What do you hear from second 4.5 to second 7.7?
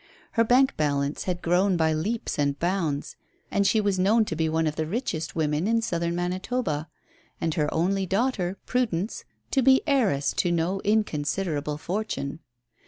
of the richest women in Southern Manitoba, and